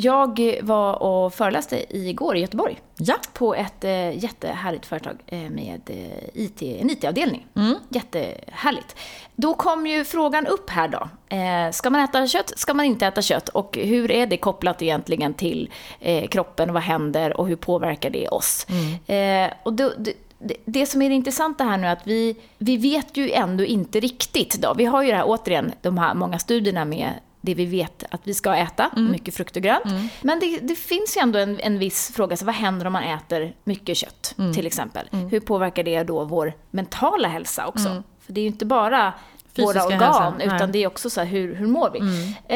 [0.00, 3.14] Jag var och föreläste igår i Göteborg Ja.
[3.32, 7.46] på ett eh, jättehärligt företag eh, med eh, IT, en IT-avdelning.
[7.88, 8.96] Jättehärligt.
[9.36, 11.08] Då kom ju frågan upp här då.
[11.36, 12.52] Eh, ska man äta kött?
[12.58, 13.48] Ska man inte äta kött?
[13.48, 16.72] Och hur är det kopplat egentligen till eh, kroppen?
[16.72, 18.66] Vad händer och hur påverkar det oss?
[19.08, 22.36] Eh, och då, det, det- det som är det intressanta här nu är att vi,
[22.58, 24.62] vi vet ju ändå inte riktigt.
[24.62, 24.74] Då.
[24.74, 27.10] Vi har ju det här, återigen, de här många studierna med
[27.48, 29.84] det vi vet att vi ska äta, mycket frukt och grönt.
[30.22, 33.02] Men det, det finns ju ändå en, en viss fråga, så vad händer om man
[33.02, 35.08] äter mycket kött till exempel?
[35.30, 38.02] Hur påverkar det då vår mentala hälsa också?
[38.26, 39.12] För det är ju inte bara
[39.56, 41.98] våra organ, hälsan, utan det är också så här, hur, hur mår vi?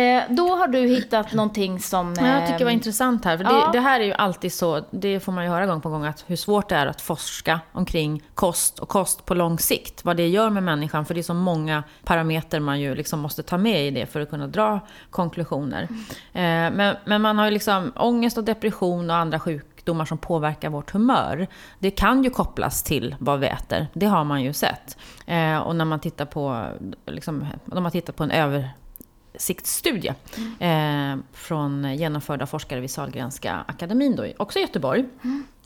[0.00, 2.14] Eh, då har du hittat någonting som...
[2.18, 3.36] Ja, jag tycker det var eh, intressant här.
[3.36, 3.50] För ja.
[3.50, 6.04] det, det här är ju alltid så, det får man ju höra gång på gång,
[6.04, 10.04] att hur svårt det är att forska omkring kost och kost på lång sikt.
[10.04, 13.42] Vad det gör med människan, för det är så många parametrar man ju liksom måste
[13.42, 15.82] ta med i det för att kunna dra konklusioner.
[16.32, 19.71] Eh, men, men man har ju liksom ångest och depression och andra sjukdomar
[20.06, 21.46] som påverkar vårt humör.
[21.78, 24.96] Det kan ju kopplas till vad vi äter, det har man ju sett.
[25.26, 26.66] Eh, och när man tittar på,
[27.06, 28.70] liksom, de har tittat på en över
[29.34, 30.14] siktsstudie
[30.58, 35.04] eh, från genomförda forskare vid Sahlgrenska akademin, då, också i Göteborg.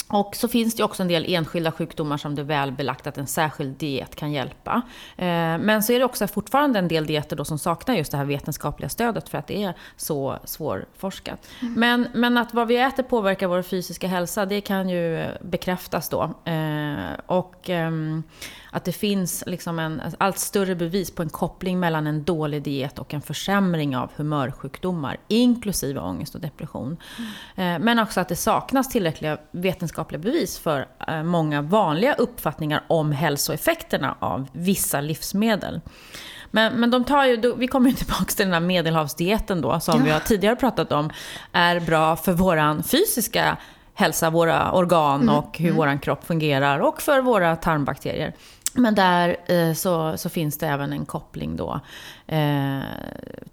[0.09, 3.19] Och så finns det också en del enskilda sjukdomar som det är väl belagt att
[3.19, 4.83] en särskild diet kan hjälpa.
[5.17, 5.27] Eh,
[5.59, 8.25] men så är det också fortfarande en del dieter då som saknar just det här
[8.25, 11.49] vetenskapliga stödet för att det är så svårforskat.
[11.61, 16.23] Men, men att vad vi äter påverkar vår fysiska hälsa, det kan ju bekräftas då.
[16.45, 18.23] Eh, och ehm,
[18.77, 22.99] att det finns liksom en allt större bevis på en koppling mellan en dålig diet
[22.99, 26.97] och en försämring av humörsjukdomar, inklusive ångest och depression.
[27.55, 33.13] Eh, Men också att det saknas tillräckliga vetenskapliga bevis för eh, många vanliga uppfattningar om
[33.13, 35.81] hälsoeffekterna av vissa livsmedel.
[36.51, 40.05] Men, men de tar ju, vi kommer ju tillbaka till den här medelhavsdieten då, som
[40.05, 41.11] vi har tidigare pratat om,
[41.53, 43.57] är bra för våran fysiska
[43.95, 48.35] hälsa, våra organ och hur våran kropp fungerar och för våra tarmbakterier.
[48.77, 51.81] Men där eh, så, så finns det även en koppling då
[52.27, 52.81] eh,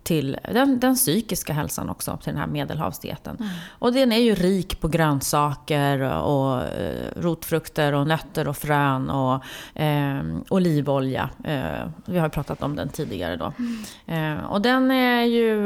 [0.03, 3.37] till den, den psykiska hälsan också, till den här medelhavsdieten.
[3.39, 3.51] Mm.
[3.79, 9.43] Och den är ju rik på grönsaker och eh, rotfrukter och nötter och frön och
[9.81, 11.29] eh, olivolja.
[11.43, 13.53] Eh, vi har pratat om den tidigare då.
[13.59, 14.37] Mm.
[14.37, 15.63] Eh, och den är ju...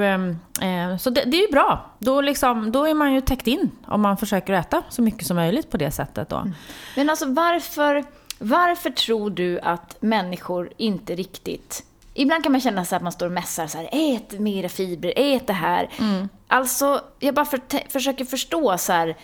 [1.00, 1.86] Så det, det, är ju bra.
[2.00, 5.36] Då, liksom, då är man ju täckt in om man försöker äta så mycket som
[5.36, 6.36] möjligt på det sättet då.
[6.36, 6.54] Mm.
[6.96, 8.04] Men alltså varför...
[8.40, 11.84] Varför tror du att människor inte riktigt...
[12.14, 15.14] Ibland kan man känna så att man står och mässar så här, ät mera fibrer,
[15.16, 15.90] ät det här.
[16.00, 16.30] Mm.
[16.48, 19.18] Alltså, jag bara för, försöker förstå så här,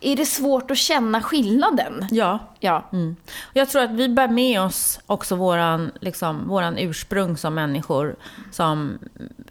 [0.00, 2.06] är det svårt att känna skillnaden?
[2.10, 2.38] Ja.
[2.66, 2.84] Ja.
[2.92, 3.16] Mm.
[3.52, 8.16] Jag tror att vi bär med oss också våran, liksom, våran ursprung som människor
[8.50, 8.98] som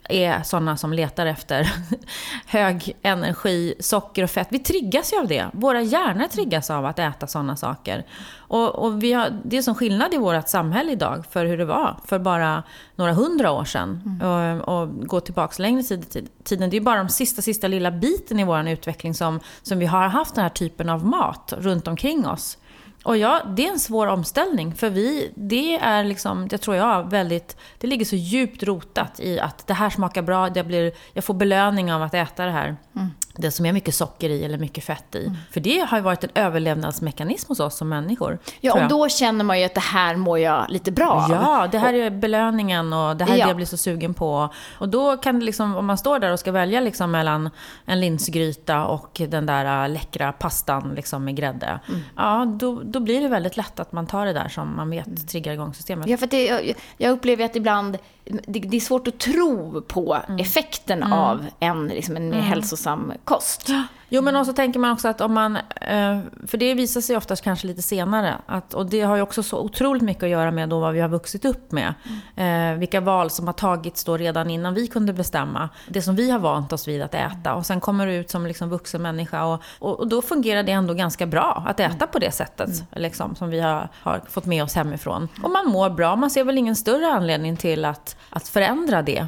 [0.08, 1.72] är sådana som letar efter
[2.46, 4.48] hög energi, socker och fett.
[4.50, 5.46] Vi triggas ju av det.
[5.52, 8.06] Våra hjärnor triggas av att äta sådana saker.
[8.48, 11.64] Och, och vi har, det är som skillnad i vårt samhälle idag för hur det
[11.64, 12.62] var för bara
[12.96, 14.02] några hundra år sedan.
[14.20, 14.60] Mm.
[14.60, 16.70] Och, och, gå tillbaka längre tid tiden.
[16.70, 20.08] Det är bara de sista, sista lilla biten i vår utveckling som, som vi har
[20.08, 22.58] haft den här typen av mat runt omkring oss.
[23.06, 24.74] Och ja, det är en svår omställning.
[24.74, 29.40] För vi, det är liksom, det tror jag, väldigt, det ligger så djupt rotat i
[29.40, 32.76] att det här smakar bra, jag, blir, jag får belöning av att äta det här.
[32.96, 35.26] Mm det som är mycket socker i eller mycket fett i.
[35.26, 35.36] Mm.
[35.50, 38.38] För det har ju varit en överlevnadsmekanism hos oss som människor.
[38.60, 41.30] Ja, och då känner man ju att det här mår jag lite bra av.
[41.30, 43.44] Ja, det här är belöningen och det här är ja.
[43.44, 44.48] det jag blir så sugen på.
[44.78, 47.50] Och då kan det liksom, om man står där och ska välja liksom mellan
[47.84, 51.80] en linsgryta och den där äh, läckra pastan liksom med grädde.
[51.88, 52.00] Mm.
[52.16, 55.06] Ja, då, då blir det väldigt lätt att man tar det där som man vet
[55.06, 55.26] mm.
[55.26, 56.08] triggar igång systemet.
[56.08, 60.18] Ja, för det, jag, jag upplever att ibland det, det, är svårt att tro på
[60.28, 60.40] mm.
[60.40, 61.12] effekten mm.
[61.12, 62.48] av en, liksom, en mer mm.
[62.48, 63.70] hälsosam kost.
[64.08, 65.56] Jo, men också tänker man också att om man...
[65.56, 68.34] Eh, för det visar sig oftast kanske lite senare.
[68.46, 71.00] Att, och det har ju också så otroligt mycket att göra med då vad vi
[71.00, 71.94] har vuxit upp med.
[72.36, 72.78] Mm.
[72.78, 75.68] vilka val som har tagits då redan innan vi kunde bestämma.
[75.88, 77.54] Det som vi har vant oss vid att äta.
[77.54, 79.44] Och sen kommer du ut som liksom vuxen människa.
[79.44, 82.08] Och, och, och då fungerar det ändå ganska bra att äta mm.
[82.12, 82.68] på det sättet.
[82.68, 83.02] Mm.
[83.02, 85.28] Liksom, som vi har, har, fått med oss hemifrån.
[85.42, 86.16] Och man mår bra.
[86.16, 89.26] Man ser väl ingen större anledning till att, att förändra det.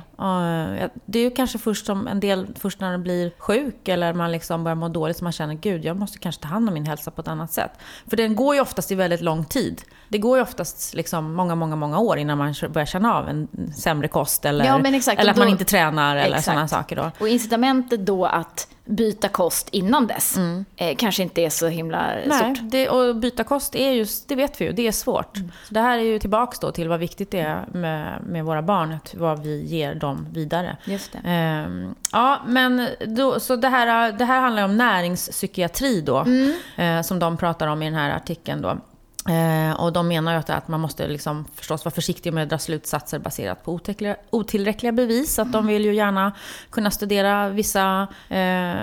[1.04, 4.32] det är ju kanske först som en del, först när man blir sjuk eller man
[4.32, 6.86] liksom börjar må dåligt så man känner gud, jag måste kanske ta hand om min
[6.86, 7.70] hälsa på ett annat sätt.
[8.06, 9.82] För den går ju oftast i väldigt lång tid.
[10.08, 13.48] Det går ju oftast liksom många, många, många år innan man börjar känna av en
[13.76, 16.96] sämre kost eller, ja, eller att då, man inte tränar eller sådana saker.
[16.96, 17.10] Då.
[17.18, 20.64] Och incitamentet då att byta kost innan dess mm.
[20.76, 22.70] eh, kanske inte är så himla Nej, stort.
[22.70, 25.36] Det, och byta kost är ju, det vet vi ju, det är svårt.
[25.36, 25.52] Mm.
[25.68, 28.62] Så det här är ju tillbaks då till vad viktigt det är med, med våra
[28.62, 30.76] barn, att vad vi ger dem vidare.
[30.84, 31.14] Just.
[31.14, 31.66] Eh,
[32.12, 36.54] ja, men då, så det här, det här handlar om näringspsykiatri då, mm.
[36.76, 38.78] eh, som de pratar om i den här artikeln då.
[39.26, 42.48] Eh, och de menar ju att, att man måste liksom förstås vara försiktig med att
[42.48, 45.38] dra slutsatser baserat på otillräckliga, otillräckliga bevis.
[45.38, 46.32] Att de vill ju gärna
[46.70, 48.74] kunna studera vissa eh,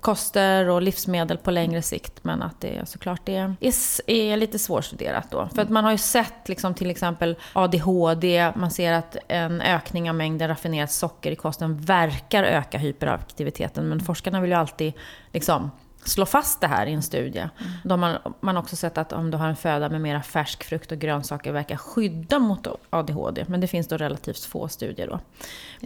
[0.00, 2.24] koster och livsmedel på längre sikt.
[2.24, 5.48] Men att det såklart är, är, är lite svårstuderat då.
[5.54, 10.10] För att man har ju sett liksom till exempel ADHD, man ser att en ökning
[10.10, 13.88] av mängden raffinerat socker i kosten verkar öka hyperaktiviteten.
[13.88, 14.92] Men forskarna vill ju alltid
[15.32, 15.70] liksom
[16.06, 17.38] slå fast det här i en studie.
[17.38, 17.72] Mm.
[17.84, 20.64] Då har man, man också sett att om du har en föda med mera färsk
[20.64, 23.44] frukt och grönsaker verkar skydda mot ADHD.
[23.48, 25.18] Men det finns då relativt få studier då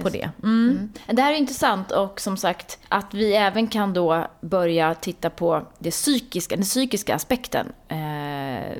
[0.03, 0.13] på Just.
[0.13, 0.31] det.
[0.43, 0.71] Mm.
[0.71, 0.93] Mm.
[1.17, 5.67] Det här är intressant och som sagt att vi även kan då börja titta på
[5.79, 7.73] det psykiska, den psykiska aspekten.
[7.89, 7.97] Eh,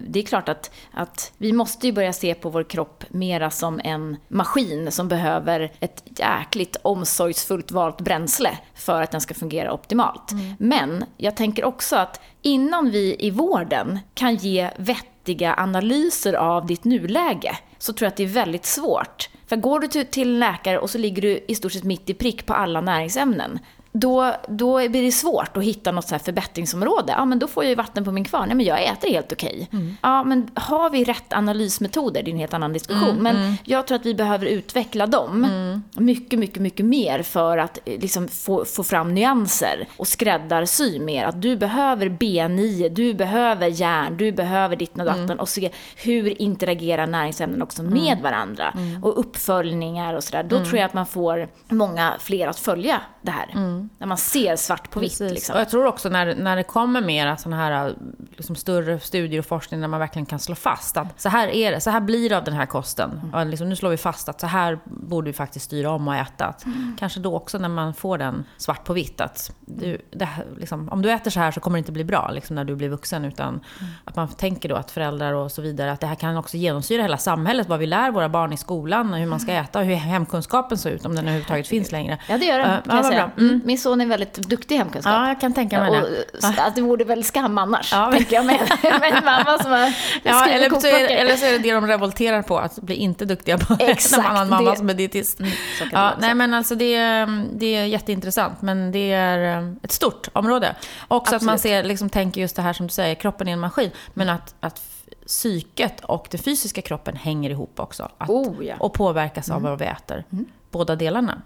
[0.09, 3.81] det är klart att, att vi måste ju börja se på vår kropp mera som
[3.85, 10.33] en maskin som behöver ett jäkligt omsorgsfullt valt bränsle för att den ska fungera optimalt.
[10.33, 10.55] Mm.
[10.59, 16.85] Men jag tänker också att innan vi i vården kan ge vettiga analyser av ditt
[16.85, 19.31] nuläge så tror jag att det är väldigt svårt.
[19.47, 22.47] För går du till läkare och så ligger du i stort sett mitt i prick
[22.47, 23.59] på alla näringsämnen,
[23.93, 27.15] då, då blir det svårt att hitta något så här förbättringsområde.
[27.17, 28.49] Ja, men då får jag ju vatten på min kvarn.
[28.49, 29.69] Nej, men jag äter helt okej.
[29.73, 29.97] Mm.
[30.03, 32.23] Ja, men har vi rätt analysmetoder?
[32.23, 33.11] Det är en helt annan diskussion.
[33.11, 33.55] Mm, men mm.
[33.65, 35.83] jag tror att vi behöver utveckla dem mm.
[35.93, 41.25] mycket, mycket, mycket mer för att eh, liksom, få, få fram nyanser och skräddarsy mer.
[41.25, 45.41] Att du behöver B9, du behöver järn, du behöver ditt och datten mm.
[45.41, 48.23] och se hur interagerar näringsämnen också med mm.
[48.23, 48.75] varandra.
[49.03, 50.43] Och uppföljningar och sådär.
[50.43, 53.51] Då tror jag att man får många fler att följa det här.
[53.81, 53.91] Mm.
[53.99, 55.21] När man ser svart på vitt.
[55.21, 55.55] Liksom.
[55.55, 57.95] Och jag tror också när, när det kommer mer sådana här
[58.41, 61.71] liksom större studier och forskning där man verkligen kan slå fast att så här är
[61.71, 63.11] det, så här blir det av den här kosten.
[63.23, 63.35] Mm.
[63.35, 66.15] Och liksom, nu slår vi fast att så här borde vi faktiskt styra om och
[66.15, 66.47] äta.
[66.47, 66.97] Att Mm.
[66.99, 70.89] Kanske då också när man får den svart på vitt att du, det här, liksom,
[70.89, 72.89] om du äter så här så kommer det inte bli bra liksom, när du blir
[72.89, 73.25] vuxen.
[73.25, 73.63] Utan Mm.
[74.05, 77.03] att man tänker då att föräldrar och så vidare, att det här kan också genomsyra
[77.03, 77.69] hela samhället.
[77.69, 80.91] Vad vi lär våra barn i skolan, hur man ska äta och hur hemkunskapen ser
[80.91, 82.19] ut, om den överhuvudtaget finns längre.
[82.29, 83.31] Ja, det gör den, kan ja, jag säga.
[83.39, 83.61] Mm.
[83.65, 85.13] Min son är väldigt duktig i hemkunskap.
[85.13, 86.09] Ja, jag kan tänka mig och,
[86.41, 86.63] det.
[86.63, 89.93] att det vore väl skam annars, Ja, tänker jag, med, med en mamma som har
[90.23, 93.25] Ja, eller så, är eller så är det det de revolterar på, att bli inte
[93.25, 95.39] duktiga på Exakt, en annan mamma det- som är dietist.
[95.39, 95.53] det
[95.93, 100.29] Ja, nej men alltså det, är- det är jätteintressant, men det är eh, ett stort
[100.33, 100.75] område.
[101.09, 101.75] Också att man Absolut.
[101.77, 104.55] ser, liksom, tänker just det här som du säger, kroppen är en maskin, men att,
[104.61, 108.09] att f- psyket och den fysiska kroppen hänger ihop också.
[108.19, 108.75] Att, Oh, ja.
[108.79, 110.25] Och påverkas av vad vi äter.
[110.71, 111.43] Båda delarna.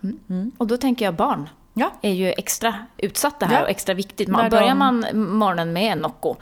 [0.59, 1.49] Och då tänker jag barn.
[1.77, 1.93] Ja.
[2.03, 3.63] är ju extra utsatta här Ja.
[3.63, 4.29] och extra viktigt.
[4.29, 6.37] Man, börjar man morgonen med en Nocco,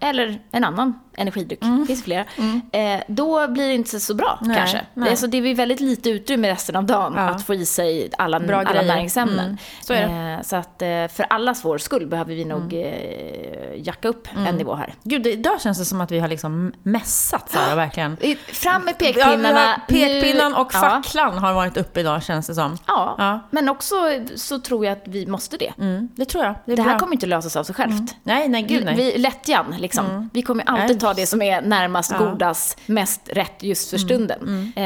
[0.00, 2.24] eller en annan energidryck, det finns flera,
[2.72, 4.80] eh, då blir det inte så bra Nej, kanske.
[4.94, 5.10] nej.
[5.10, 7.22] Alltså, det är väldigt lite utrymme resten av dagen Ja.
[7.22, 8.86] att få i sig alla, Bra alla grejer.
[8.86, 9.44] näringsämnen.
[9.44, 9.92] Mm, så.
[9.92, 14.54] Eh, så att eh, för allas vår skull behöver vi nog eh, jacka upp en
[14.56, 14.94] nivå här.
[15.02, 18.16] Gud, det, idag känns det som att vi har liksom mässat Sara, verkligen.
[18.52, 19.60] Fram med Ja, pekpinnarna.
[19.60, 22.78] har- pekpinnan och facklan har varit uppe idag känns det som.
[22.86, 23.24] Ja, ja.
[23.24, 23.40] Ja.
[23.50, 23.94] men också
[24.36, 25.72] så tror jag att vi måste det.
[25.78, 26.54] Mm, det tror jag.
[26.66, 26.98] Det, Det här bra.
[26.98, 28.16] kommer inte lösas av sig självt.
[28.22, 28.96] Nej, nej, gud nej.
[28.96, 30.30] Vi, lättjan, liksom.
[30.32, 30.98] Vi kommer alltid Nej.
[31.00, 32.18] ta det som är närmast, Ja.
[32.18, 34.72] godast, mest rätt just för stunden.
[34.76, 34.84] Eh,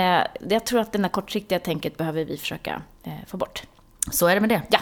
[0.48, 3.62] jag tror att det här kortsiktiga tänket behöver vi försöka eh, få bort.
[4.10, 4.62] Så är det med det.
[4.70, 4.78] Ja.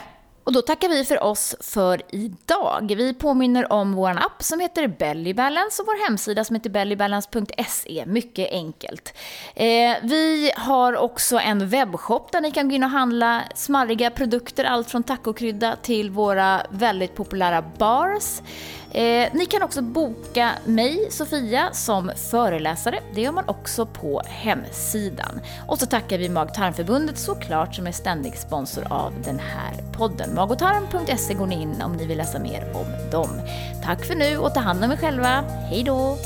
[0.51, 2.93] Och då tackar vi för oss för idag.
[2.97, 8.05] Vi påminner om vår app som heter Belly Balance och vår hemsida som heter bellybalance.se.
[8.07, 9.15] Mycket enkelt.
[9.55, 14.65] Eh, vi har också en webbshop där ni kan gå in och handla smarriga produkter,
[14.65, 18.41] allt från tacokrydda till våra väldigt populära bars.
[18.93, 23.01] Eh, ni kan också boka mig, Sofia, som föreläsare.
[23.15, 25.41] Det gör man också på hemsidan.
[25.67, 30.35] Och så tackar vi Mag-tarmförbundet såklart som är ständig sponsor av den här podden.
[30.35, 33.31] Magotarm.se går ni in om ni vill läsa mer om dem.
[33.85, 35.45] Tack för nu och ta hand om er själva.
[35.71, 36.17] Hej då!